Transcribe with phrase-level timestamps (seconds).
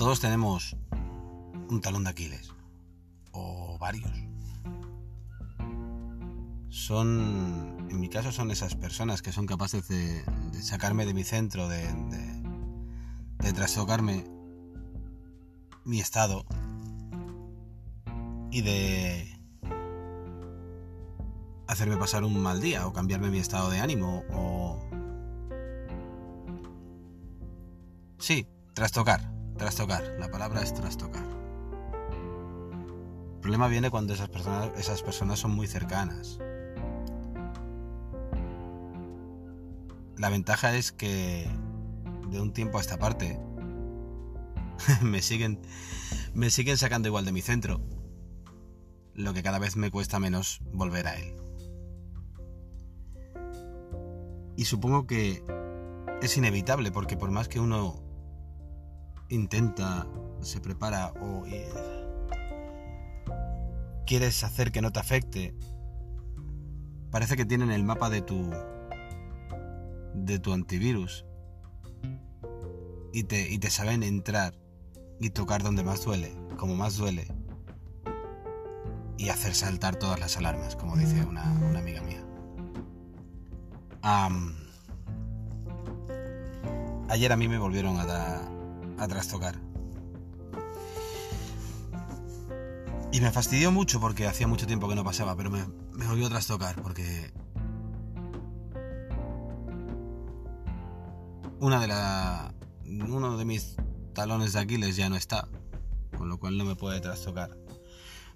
[0.00, 0.78] Todos tenemos
[1.68, 2.54] un talón de Aquiles.
[3.32, 4.10] O varios.
[6.70, 10.24] Son, en mi caso, son esas personas que son capaces de,
[10.62, 12.42] sacarme de mi centro, de, de,
[13.40, 14.24] de trastocarme
[15.84, 16.46] mi estado
[18.50, 19.38] y de
[21.66, 24.82] hacerme pasar un mal día o cambiarme mi estado de ánimo o...
[28.18, 31.22] Sí, trastocar, trastocar, la palabra es trastocar.
[33.34, 36.38] El problema viene cuando esas personas, esas personas son muy cercanas.
[40.16, 41.46] La ventaja es que
[42.30, 43.38] de un tiempo a esta parte
[45.02, 45.60] me siguen
[46.32, 47.82] me siguen sacando igual de mi centro,
[49.12, 51.36] lo que cada vez me cuesta menos volver a él.
[54.56, 55.44] Y supongo que
[56.22, 58.09] es inevitable porque por más que uno
[59.30, 60.06] intenta,
[60.40, 61.72] se prepara o eh,
[64.06, 65.54] quieres hacer que no te afecte,
[67.10, 68.50] parece que tienen el mapa de tu
[70.14, 71.24] de tu antivirus.
[73.12, 74.54] Y te, y te saben entrar
[75.18, 77.26] y tocar donde más duele, como más duele,
[79.18, 81.42] y hacer saltar todas las alarmas, como dice una,
[81.76, 82.24] amiga mía.
[87.08, 88.40] ayer a mí me volvieron a,
[89.00, 89.60] a trastocar.
[93.12, 95.64] Y me fastidió mucho porque hacía mucho tiempo que no pasaba, pero me,
[96.06, 97.32] volvió a trastocar porque
[101.58, 103.76] una de la uno de mis
[104.14, 105.48] talones de Aquiles ya no está,
[106.16, 107.50] con lo cual no me puede trastocar.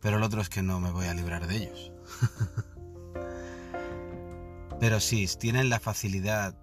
[0.00, 1.92] Pero el otro es que no me voy a librar de ellos.
[4.80, 6.54] Pero sí, tienen la facilidad.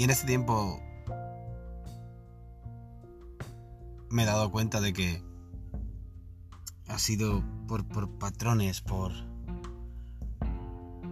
[0.00, 0.80] Y en este tiempo
[4.08, 5.22] me he dado cuenta de que
[6.88, 9.12] ha sido por, por patrones, por,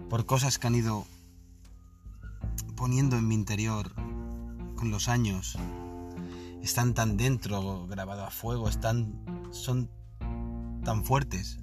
[0.09, 1.05] por cosas que han ido
[2.75, 3.93] poniendo en mi interior
[4.75, 5.55] con los años
[6.63, 9.87] están tan dentro, grabado a fuego, están, son
[10.83, 11.59] tan fuertes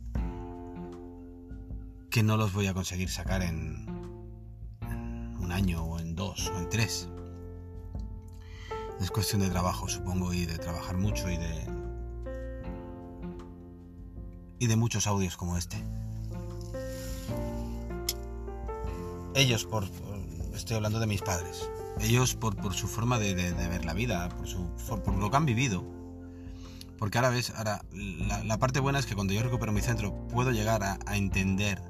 [2.09, 3.85] que no los voy a conseguir sacar en,
[5.41, 7.09] un año o en dos o en tres.
[9.01, 11.87] Es cuestión de trabajo, supongo, y de trabajar mucho y de
[14.59, 15.77] y de muchos audios como este.
[19.35, 19.85] Ellos, por
[20.55, 21.69] estoy hablando de mis padres,
[22.01, 24.71] ellos por, por su forma de, ver la vida, por, su,
[25.05, 25.85] por, lo que han vivido.
[26.99, 30.51] Porque ahora ves, ahora la, parte buena es que cuando yo recupero mi centro puedo
[30.51, 31.83] llegar a, entender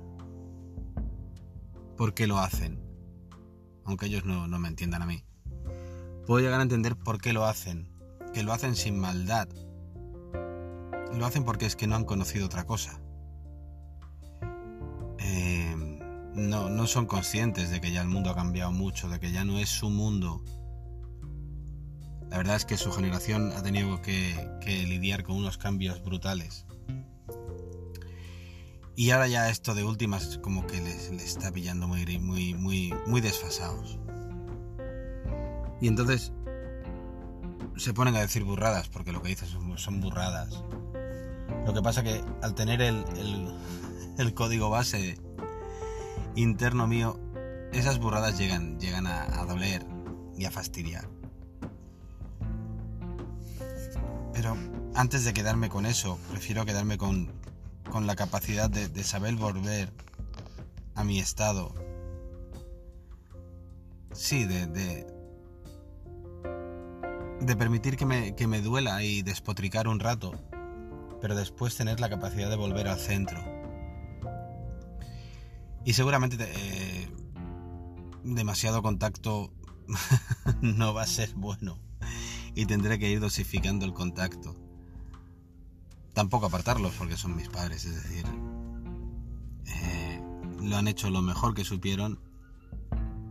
[1.97, 2.83] por qué lo hacen.
[3.85, 5.23] Aunque ellos no, no me entiendan a mí.
[6.27, 7.89] Puedo llegar a entender por qué lo hacen.
[8.35, 9.49] Que lo hacen sin maldad.
[11.15, 13.01] Lo hacen porque es que no han conocido otra cosa.
[16.35, 19.45] no, no son conscientes de que ya el mundo ha cambiado mucho, de que ya
[19.45, 20.45] no es su mundo.
[22.31, 24.35] La verdad es que su generación ha tenido que,
[24.67, 26.67] lidiar con unos cambios brutales.
[28.97, 33.21] Y ahora ya esto de últimas como que les, está pillando muy, muy, muy, muy
[33.21, 33.99] desfasados.
[35.87, 36.33] Y entonces
[37.77, 40.65] se ponen a decir burradas, porque lo que dicen son, burradas.
[41.65, 43.05] Lo que pasa que al tener el,
[44.19, 45.17] el código base
[46.35, 47.21] interno mío,
[47.73, 49.87] esas burradas llegan, llegan a, doler
[50.37, 51.09] y a fastidiar.
[54.33, 54.57] Pero
[54.97, 57.31] antes de quedarme con eso, prefiero quedarme con,
[57.93, 59.93] con la capacidad de, saber volver
[60.97, 61.73] a mi estado.
[64.13, 65.16] Sí, de, de,
[67.41, 70.33] de permitir que me, que me duela y despotricar un rato,
[71.21, 73.57] pero después tener la capacidad de volver al centro
[75.87, 77.09] y seguramente eh,
[78.25, 79.53] demasiado contacto
[80.61, 81.79] no va a ser bueno.
[82.57, 84.57] Y tendré que ir dosificando el contacto.
[86.13, 88.25] Tampoco apartarlos porque son mis padres, es decir,
[89.67, 90.21] eh,
[90.61, 92.19] lo han hecho lo mejor que supieron.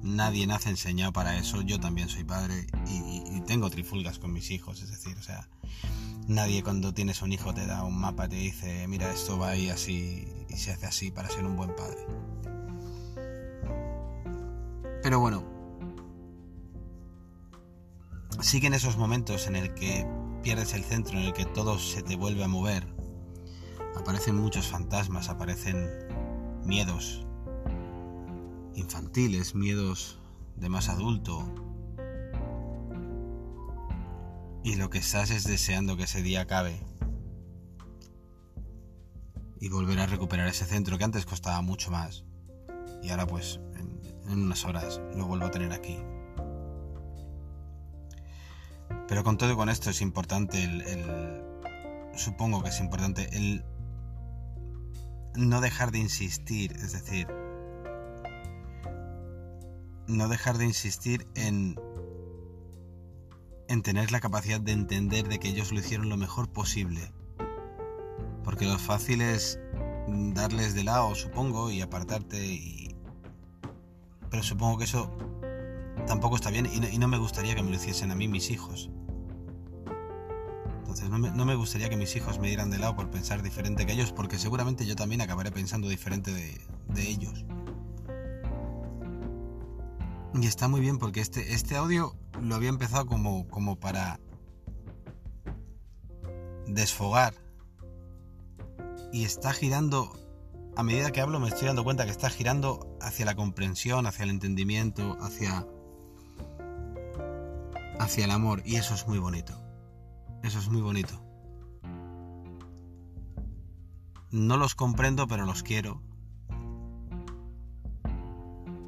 [0.01, 1.61] Nadie nace enseñado para eso.
[1.61, 5.47] Yo también soy padre y, tengo trifulgas con mis hijos, es decir, o sea,
[6.27, 9.69] nadie cuando tienes un hijo te da un mapa te dice, mira, esto va ahí
[9.69, 12.05] así y se hace así para ser un buen padre.
[15.03, 15.43] Pero bueno,
[18.41, 20.07] siguen esos momentos en el que
[20.41, 22.87] pierdes el centro, en el que todo se te vuelve a mover.
[23.95, 25.89] Aparecen muchos fantasmas, aparecen
[26.63, 27.25] miedos
[28.75, 30.19] infantiles, miedos
[30.55, 31.74] de más adulto.
[34.65, 36.81] Y lo que estás es deseando que ese día acabe
[39.59, 42.25] y volver a recuperar ese centro que antes costaba mucho más
[43.03, 45.99] y ahora pues en, unas horas lo vuelvo a tener aquí.
[49.07, 51.43] Pero con todo y con esto es importante el,
[52.15, 53.63] supongo que es importante el
[55.35, 57.27] no dejar de insistir, es decir,
[60.07, 61.79] no dejar de insistir en
[63.67, 67.11] en tener la capacidad de entender de que ellos lo hicieron lo mejor posible.
[68.43, 69.59] Porque lo fácil es
[70.07, 72.95] darles de lado, supongo, y apartarte y...
[74.29, 75.11] Pero supongo que eso
[76.05, 78.89] tampoco está bien y no, me gustaría que me lo hiciesen a mí mis hijos.
[80.79, 83.93] Entonces no me, gustaría que mis hijos me dieran de lado por pensar diferente que
[83.93, 87.45] ellos, porque seguramente yo también acabaré pensando diferente de, de ellos.
[90.33, 94.19] Y está muy bien porque este, este audio lo había empezado como, como para
[96.67, 97.33] desfogar.
[99.11, 100.11] Y está girando,
[100.75, 104.23] a medida que hablo me estoy dando cuenta que está girando hacia la comprensión, hacia
[104.23, 105.65] el entendimiento, hacia,
[107.99, 108.61] hacia el amor.
[108.65, 109.61] Y eso es muy bonito.
[110.43, 111.21] Eso es muy bonito.
[114.31, 116.01] No los comprendo, pero los quiero.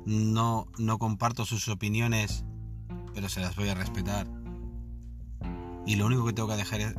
[0.06, 2.46] No, no comparto sus opiniones
[3.18, 4.28] pero se las voy a respetar.
[5.88, 6.94] Y lo único que tengo que dejar es,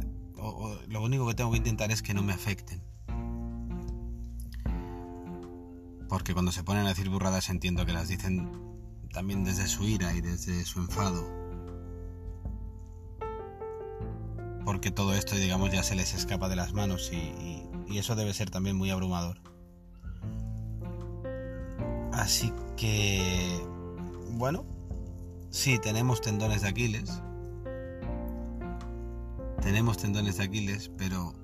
[0.89, 2.83] lo único que tengo que intentar es que no me afecten.
[6.09, 8.51] Porque cuando se ponen a decir burradas entiendo que las dicen
[9.13, 11.25] también desde su ira y desde su enfado.
[14.65, 18.35] Porque todo esto, digamos, ya se les escapa de las manos y, y eso debe
[18.35, 19.41] ser también muy abrumador.
[22.13, 23.65] Así que,
[24.33, 24.67] bueno,
[25.51, 27.23] Sí, tenemos tendones de Aquiles.
[29.63, 31.35] Tenemos tendones de Aquiles, pero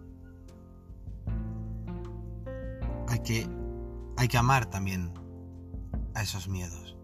[3.08, 3.48] hay que,
[4.16, 5.12] hay que amar también
[6.14, 6.96] a esos miedos.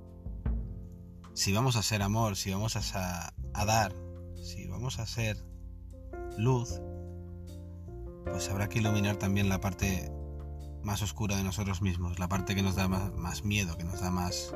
[1.35, 3.95] Si vamos a ser amor, si vamos a, a dar,
[4.35, 5.37] si vamos a ser
[6.37, 6.81] luz,
[8.25, 10.13] pues habrá que iluminar también la parte
[10.83, 14.01] más oscura de nosotros mismos, la parte que nos da más, más miedo, que nos
[14.01, 14.55] da más,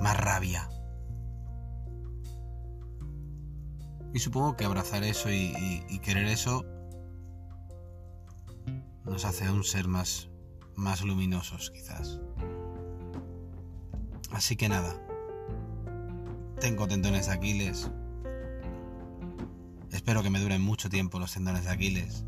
[0.00, 0.68] más rabia.
[4.16, 6.64] Y supongo que abrazar eso y, querer eso
[9.04, 10.30] nos hace un ser más,
[10.74, 12.18] más luminosos quizás.
[14.32, 14.98] Así que nada,
[16.60, 17.90] tengo tendones de Aquiles.
[19.92, 22.24] Espero que me duren mucho tiempo los tendones de Aquiles.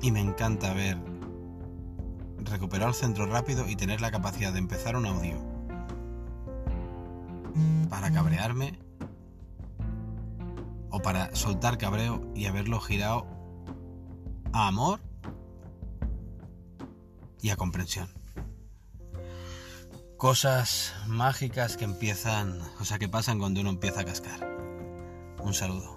[0.00, 0.96] Y me encanta ver
[2.44, 5.36] recuperar el centro rápido y tener la capacidad de empezar un audio
[7.90, 8.85] para cabrearme
[10.96, 13.26] o para soltar cabreo y haberlo girado
[14.54, 15.00] a amor
[17.42, 18.08] y a comprensión.
[20.16, 24.40] Cosas mágicas que empiezan, o sea, que pasan cuando uno empieza a cascar.
[25.42, 25.95] Un saludo.